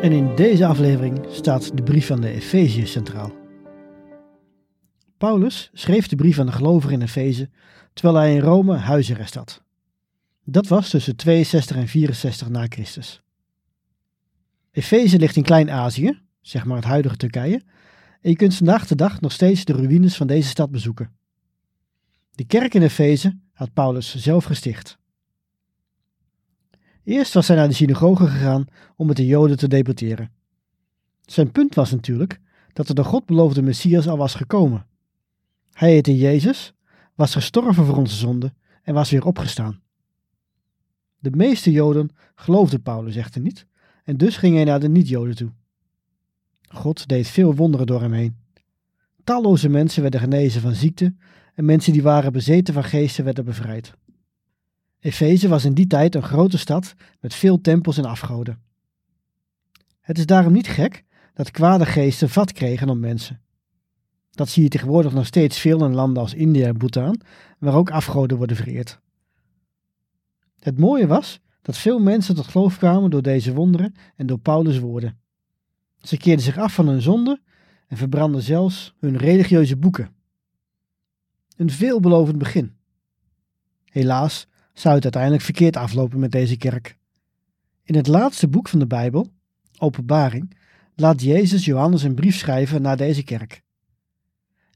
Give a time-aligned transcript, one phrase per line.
[0.00, 3.32] En in deze aflevering staat de brief van de Efeziërs centraal.
[5.18, 7.50] Paulus schreef de brief aan de gelovigen in Efeze
[7.92, 9.62] terwijl hij in Rome huisarrest had.
[10.44, 13.22] Dat was tussen 62 en 64 na Christus.
[14.70, 17.62] Efeze ligt in Klein-Azië, zeg maar het huidige Turkije,
[18.20, 21.12] en je kunt vandaag de dag nog steeds de ruïnes van deze stad bezoeken.
[22.30, 24.99] De kerk in Efeze had Paulus zelf gesticht.
[27.04, 28.64] Eerst was hij naar de synagoge gegaan
[28.96, 30.30] om met de Joden te debatteren.
[31.20, 32.40] Zijn punt was natuurlijk
[32.72, 34.86] dat er de God beloofde Messias al was gekomen.
[35.72, 36.74] Hij heette Jezus,
[37.14, 39.80] was gestorven voor onze zonde en was weer opgestaan.
[41.18, 43.66] De meeste Joden geloofden Paulus echter niet
[44.04, 45.52] en dus ging hij naar de niet-Joden toe.
[46.68, 48.36] God deed veel wonderen door hem heen.
[49.24, 51.14] Talloze mensen werden genezen van ziekte
[51.54, 53.94] en mensen die waren bezeten van geesten werden bevrijd.
[55.00, 58.62] Efeze was in die tijd een grote stad met veel tempels en afgoden.
[60.00, 63.40] Het is daarom niet gek dat kwade geesten vat kregen op mensen.
[64.30, 67.20] Dat zie je tegenwoordig nog steeds veel in landen als India en Bhutan,
[67.58, 69.00] waar ook afgoden worden vereerd.
[70.58, 74.78] Het mooie was dat veel mensen tot geloof kwamen door deze wonderen en door Paulus'
[74.78, 75.18] woorden.
[76.00, 77.40] Ze keerden zich af van hun zonde
[77.88, 80.14] en verbrandden zelfs hun religieuze boeken.
[81.56, 82.76] Een veelbelovend begin.
[83.84, 86.96] Helaas zou het uiteindelijk verkeerd aflopen met deze kerk.
[87.84, 89.28] In het laatste boek van de Bijbel,
[89.78, 90.56] Openbaring,
[90.94, 93.62] laat Jezus Johannes een brief schrijven naar deze kerk.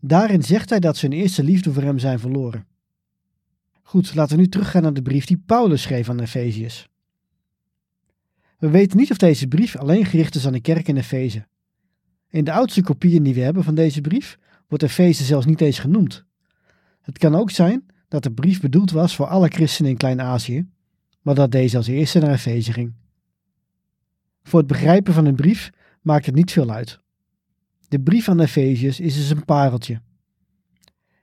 [0.00, 2.66] Daarin zegt hij dat zijn eerste liefde voor hem zijn verloren.
[3.82, 6.88] Goed, laten we nu teruggaan naar de brief die Paulus schreef aan Efeziërs.
[8.58, 11.46] We weten niet of deze brief alleen gericht is aan de kerk in Efeze.
[12.28, 14.38] In de oudste kopieën die we hebben van deze brief
[14.68, 16.24] wordt Efeze zelfs niet eens genoemd.
[17.00, 20.68] Het kan ook zijn dat de brief bedoeld was voor alle christenen in Klein-Azië,
[21.22, 22.92] maar dat deze als eerste naar Efeze ging.
[24.42, 25.70] Voor het begrijpen van een brief
[26.02, 26.98] maakt het niet veel uit.
[27.88, 30.00] De brief aan Efeziërs is dus een pareltje.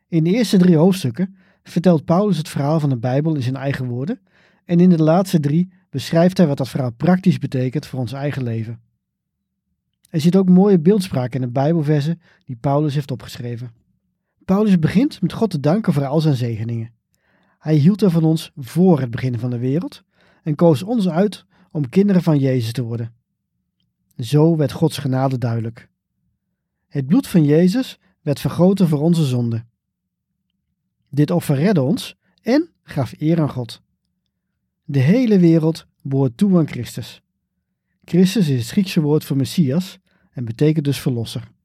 [0.08, 3.88] In de eerste drie hoofdstukken vertelt Paulus het verhaal van de Bijbel in zijn eigen
[3.88, 4.20] woorden
[4.66, 8.44] en in de laatste drie beschrijft hij wat dat verhaal praktisch betekent voor ons eigen
[8.44, 8.80] leven.
[10.10, 13.79] Er zit ook mooie beeldspraak in de Bijbelversen die Paulus heeft opgeschreven.
[14.50, 16.94] Paulus begint met God te danken voor al zijn zegeningen.
[17.60, 20.04] Hij hield er van ons voor het begin van de wereld
[20.44, 23.14] en koos ons uit om kinderen van Jezus te worden.
[24.18, 25.90] Zo werd Gods genade duidelijk.
[26.88, 29.70] Het bloed van Jezus werd vergoten voor onze zonden.
[31.10, 33.82] Dit offer redde ons en gaf eer aan God.
[34.84, 37.22] De hele wereld behoort toe aan Christus.
[38.04, 40.00] Christus is het Griekse woord voor Messias
[40.32, 41.58] en betekent dus verlosser.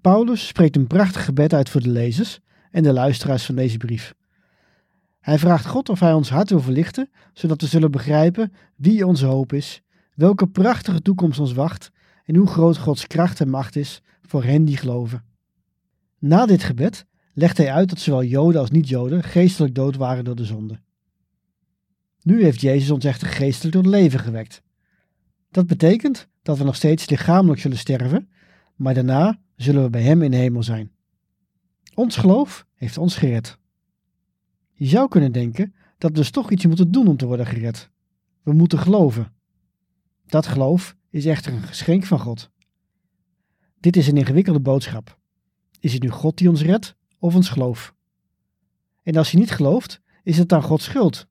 [0.00, 4.14] Paulus spreekt een prachtig gebed uit voor de lezers en de luisteraars van deze brief.
[5.20, 9.26] Hij vraagt God of hij ons hart wil verlichten, zodat we zullen begrijpen wie onze
[9.26, 9.82] hoop is,
[10.14, 11.90] welke prachtige toekomst ons wacht
[12.24, 15.24] en hoe groot Gods kracht en macht is voor hen die geloven.
[16.18, 20.36] Na dit gebed legt hij uit dat zowel Joden als niet-Joden geestelijk dood waren door
[20.36, 20.80] de zonde.
[22.22, 24.62] Nu heeft Jezus ons echter geestelijk het leven gewekt.
[25.50, 28.28] Dat betekent dat we nog steeds lichamelijk zullen sterven,
[28.76, 30.92] maar daarna zullen we bij Hem in de hemel zijn.
[31.94, 33.58] Ons geloof heeft ons gered.
[34.72, 37.90] Je zou kunnen denken dat we dus toch iets moeten doen om te worden gered.
[38.42, 39.32] We moeten geloven.
[40.26, 42.50] Dat geloof is echter een geschenk van God.
[43.80, 45.18] Dit is een ingewikkelde boodschap.
[45.80, 47.94] Is het nu God die ons redt of ons geloof?
[49.02, 51.26] En als je niet gelooft, is het dan Gods schuld?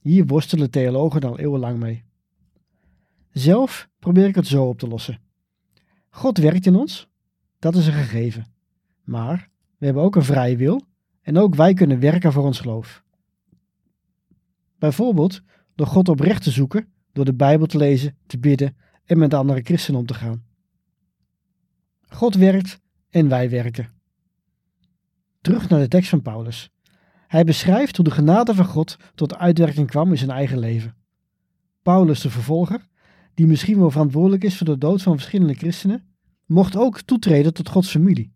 [0.00, 2.04] Hier worstelen theologen al eeuwenlang mee.
[3.30, 5.20] Zelf probeer ik het zo op te lossen.
[6.08, 7.10] God werkt in ons
[7.62, 8.46] dat is een gegeven.
[9.04, 9.48] Maar
[9.78, 10.80] we hebben ook een vrije wil
[11.20, 13.02] en ook wij kunnen werken voor ons geloof.
[14.78, 15.42] Bijvoorbeeld
[15.74, 19.60] door God oprecht te zoeken, door de Bijbel te lezen, te bidden en met andere
[19.60, 20.44] christenen om te gaan.
[22.08, 22.80] God werkt
[23.10, 23.88] en wij werken.
[25.40, 26.70] Terug naar de tekst van Paulus.
[27.26, 30.94] Hij beschrijft hoe de genade van God tot uitwerking kwam in zijn eigen leven.
[31.82, 32.86] Paulus, de vervolger,
[33.34, 36.11] die misschien wel verantwoordelijk is voor de dood van verschillende christenen,
[36.46, 38.32] mocht ook toetreden tot Gods familie.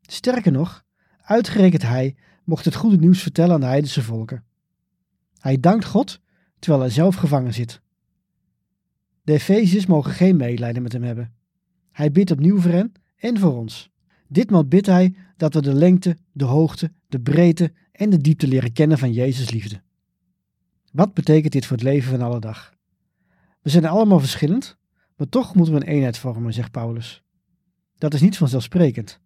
[0.00, 0.84] Sterker nog,
[1.20, 4.44] uitgerekend hij mocht het goede nieuws vertellen aan de heidense volken.
[5.38, 6.20] Hij dankt God
[6.58, 7.80] terwijl hij zelf gevangen zit.
[9.22, 11.34] De Efeziërs mogen geen medelijden met hem hebben.
[11.90, 13.90] Hij bidt opnieuw voor hen en voor ons.
[14.28, 18.72] Ditmaal bidt hij dat we de lengte, de hoogte, de breedte en de diepte leren
[18.72, 19.82] kennen van Jezus' liefde.
[20.92, 22.74] Wat betekent dit voor het leven van alle dag?
[23.62, 24.76] We zijn allemaal verschillend,
[25.18, 27.22] maar toch moeten we een eenheid vormen, zegt Paulus.
[27.94, 29.20] Dat is niet vanzelfsprekend.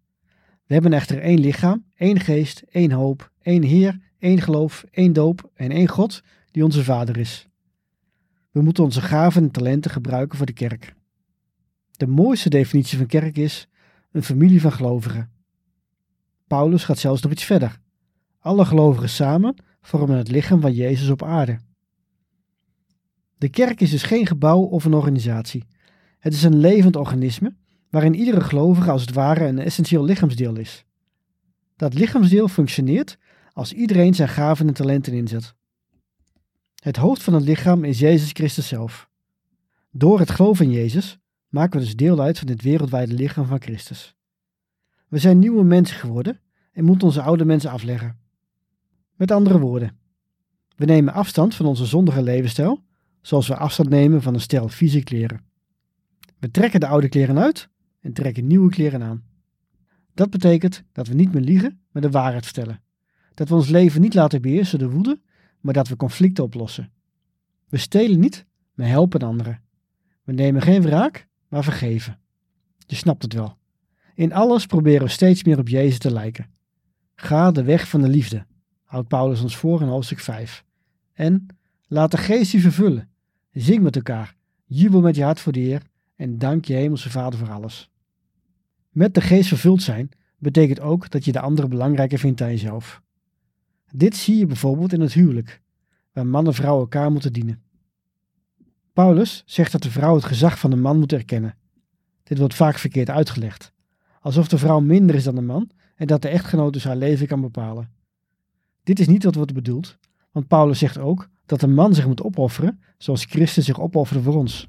[0.65, 5.51] We hebben echter één lichaam, één geest, één hoop, één Heer, één geloof, één doop
[5.53, 7.47] en één God die onze Vader is.
[8.51, 10.95] We moeten onze gaven en talenten gebruiken voor de kerk.
[11.91, 13.67] De mooiste definitie van kerk is
[14.11, 15.31] een familie van gelovigen.
[16.47, 17.79] Paulus gaat zelfs nog iets verder.
[18.39, 21.59] Alle gelovigen samen vormen het lichaam van Jezus op aarde.
[23.37, 25.65] De kerk is dus geen gebouw of een organisatie.
[26.23, 27.55] Het is een levend organisme
[27.89, 30.85] waarin iedere gelovige als het ware een essentieel lichaamsdeel is.
[31.75, 33.17] Dat lichaamsdeel functioneert
[33.53, 35.55] als iedereen zijn gaven en talenten inzet.
[36.75, 39.09] Het hoofd van het lichaam is Jezus Christus zelf.
[39.91, 43.61] Door het geloof in Jezus maken we dus deel uit van dit wereldwijde lichaam van
[43.61, 44.15] Christus.
[45.07, 46.39] We zijn nieuwe mensen geworden
[46.71, 48.17] en moeten onze oude mensen afleggen.
[49.15, 49.97] Met andere woorden,
[50.75, 52.83] we nemen afstand van onze zondige levensstijl,
[53.21, 55.51] zoals we afstand nemen van een stel vieze kleren.
[56.43, 57.69] We trekken de oude kleren uit
[57.99, 59.23] en trekken nieuwe kleren aan.
[60.13, 62.81] Dat betekent dat we niet meer liegen, maar de waarheid vertellen.
[63.33, 65.19] Dat we ons leven niet laten beheersen door woede,
[65.61, 66.91] maar dat we conflicten oplossen.
[67.69, 69.61] We stelen niet, maar helpen anderen.
[70.23, 72.19] We nemen geen wraak, maar vergeven.
[72.85, 73.57] Je snapt het wel.
[74.15, 76.49] In alles proberen we steeds meer op Jezus te lijken.
[77.15, 78.45] Ga de weg van de liefde,
[78.83, 80.63] houdt Paulus ons voor in hoofdstuk 5.
[81.13, 81.45] En
[81.87, 83.09] laat de geest je vervullen.
[83.51, 84.35] Zing met elkaar,
[84.65, 85.91] jubel met je hart voor de Heer
[86.23, 87.91] en dank je hemelse Vader voor alles.
[88.89, 93.01] Met de geest vervuld zijn betekent ook dat je de anderen belangrijker vindt dan jezelf.
[93.91, 95.61] Dit zie je bijvoorbeeld in het huwelijk,
[96.11, 97.61] waar man en vrouw elkaar moeten dienen.
[98.93, 101.57] Paulus zegt dat de vrouw het gezag van de man moet erkennen.
[102.23, 103.73] Dit wordt vaak verkeerd uitgelegd,
[104.19, 107.27] alsof de vrouw minder is dan de man en dat de echtgenoot dus haar leven
[107.27, 107.89] kan bepalen.
[108.83, 109.97] Dit is niet wat wordt bedoeld,
[110.31, 114.35] want Paulus zegt ook dat de man zich moet opofferen zoals Christus zich opofferde voor
[114.35, 114.67] ons.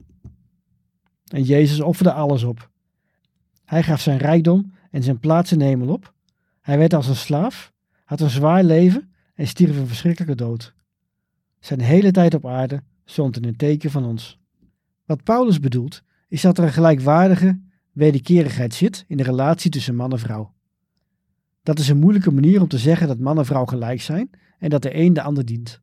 [1.24, 2.70] En Jezus offerde alles op.
[3.64, 6.14] Hij gaf zijn rijkdom en zijn plaats in de hemel op.
[6.60, 7.72] Hij werd als een slaaf,
[8.04, 10.74] had een zwaar leven en stierf een verschrikkelijke dood.
[11.60, 14.38] Zijn hele tijd op aarde stond in een teken van ons.
[15.04, 17.60] Wat Paulus bedoelt, is dat er een gelijkwaardige
[17.92, 20.52] wederkerigheid zit in de relatie tussen man en vrouw.
[21.62, 24.70] Dat is een moeilijke manier om te zeggen dat man en vrouw gelijk zijn en
[24.70, 25.80] dat de een de ander dient.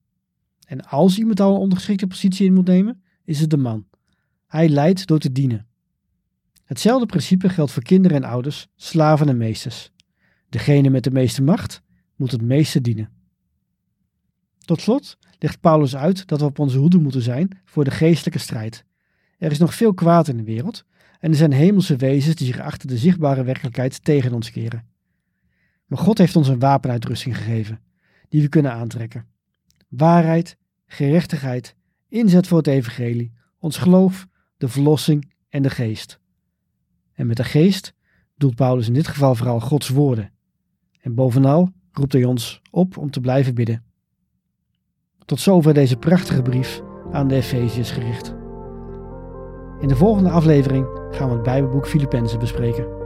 [0.68, 3.86] En als iemand al een ondergeschikte positie in moet nemen, is het de man.
[4.52, 5.68] Hij leidt door te dienen.
[6.64, 9.92] Hetzelfde principe geldt voor kinderen en ouders, slaven en meesters.
[10.50, 11.82] Degene met de meeste macht
[12.16, 13.10] moet het meeste dienen.
[14.60, 18.40] Tot slot legt Paulus uit dat we op onze hoede moeten zijn voor de geestelijke
[18.40, 18.86] strijd.
[19.38, 20.86] Er is nog veel kwaad in de wereld
[21.20, 24.88] en er zijn hemelse wezens die zich achter de zichtbare werkelijkheid tegen ons keren.
[25.86, 27.82] Maar God heeft ons een wapenuitrusting gegeven,
[28.30, 29.26] die we kunnen aantrekken.
[29.88, 31.76] Waarheid, gerechtigheid,
[32.10, 34.30] inzet voor het evangelie, ons geloof,
[34.62, 36.20] de verlossing en de geest.
[37.14, 37.94] En met de geest
[38.36, 40.32] doelt Paulus in dit geval vooral Gods woorden.
[41.00, 43.84] En bovenal roept hij ons op om te blijven bidden.
[45.26, 48.36] Tot zover deze prachtige brief aan de Efeziërs gericht.
[49.80, 53.01] In de volgende aflevering gaan we het Bijbelboek Filippenzen bespreken.